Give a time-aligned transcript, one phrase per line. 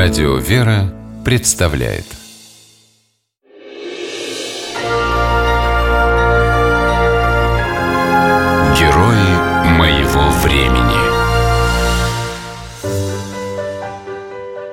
[0.00, 2.04] Радио «Вера» представляет.
[8.78, 11.00] Герои моего времени.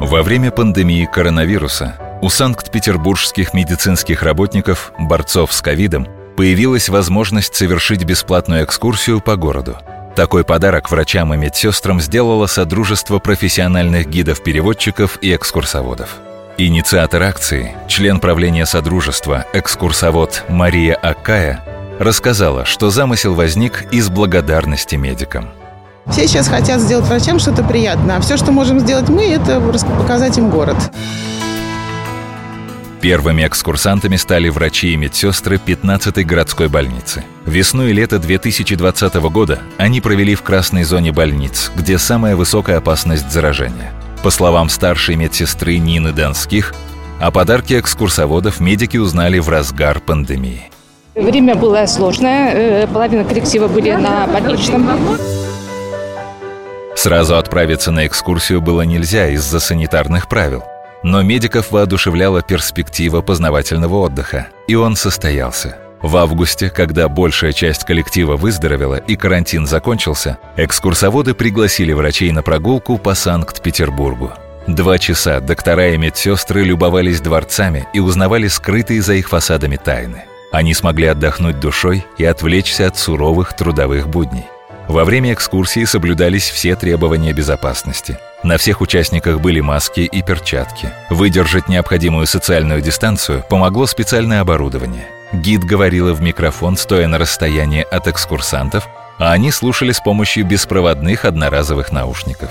[0.00, 6.08] Во время пандемии коронавируса у санкт-петербургских медицинских работников, борцов с ковидом,
[6.38, 9.76] появилась возможность совершить бесплатную экскурсию по городу–
[10.14, 16.16] такой подарок врачам и медсестрам сделало Содружество профессиональных гидов-переводчиков и экскурсоводов.
[16.58, 21.64] Инициатор акции, член правления Содружества, экскурсовод Мария Акая,
[21.98, 25.50] рассказала, что замысел возник из благодарности медикам.
[26.06, 30.38] Все сейчас хотят сделать врачам что-то приятное, а все, что можем сделать мы, это показать
[30.38, 30.76] им город.
[33.00, 37.24] Первыми экскурсантами стали врачи и медсестры 15-й городской больницы.
[37.46, 43.30] Весну и лето 2020 года они провели в красной зоне больниц, где самая высокая опасность
[43.30, 43.92] заражения.
[44.22, 46.74] По словам старшей медсестры Нины Донских,
[47.18, 50.70] о подарке экскурсоводов медики узнали в разгар пандемии.
[51.14, 54.86] Время было сложное, э, половина коллектива были на больничном.
[56.96, 60.64] Сразу отправиться на экскурсию было нельзя из-за санитарных правил.
[61.02, 65.78] Но медиков воодушевляла перспектива познавательного отдыха, и он состоялся.
[66.02, 72.96] В августе, когда большая часть коллектива выздоровела и карантин закончился, экскурсоводы пригласили врачей на прогулку
[72.96, 74.32] по Санкт-Петербургу.
[74.66, 80.24] Два часа доктора и медсестры любовались дворцами и узнавали скрытые за их фасадами тайны.
[80.52, 84.46] Они смогли отдохнуть душой и отвлечься от суровых трудовых будней.
[84.90, 88.18] Во время экскурсии соблюдались все требования безопасности.
[88.42, 90.90] На всех участниках были маски и перчатки.
[91.10, 95.06] Выдержать необходимую социальную дистанцию помогло специальное оборудование.
[95.32, 98.88] Гид говорила в микрофон, стоя на расстоянии от экскурсантов,
[99.20, 102.50] а они слушали с помощью беспроводных одноразовых наушников.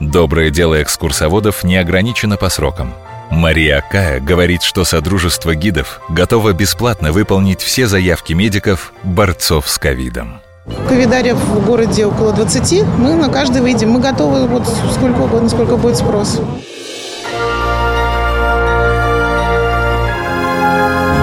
[0.00, 2.92] Доброе дело экскурсоводов не ограничено по срокам.
[3.30, 10.40] Мария Акая говорит, что Содружество гидов готово бесплатно выполнить все заявки медиков, борцов с ковидом.
[10.64, 12.84] Ковидарев в городе около 20.
[12.98, 13.90] Мы на каждый выйдем.
[13.90, 16.40] Мы готовы вот сколько угодно, сколько будет спрос.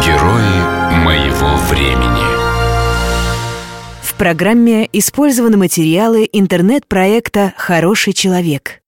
[0.04, 2.30] Герои моего времени.
[4.02, 8.82] В программе использованы материалы интернет-проекта «Хороший человек».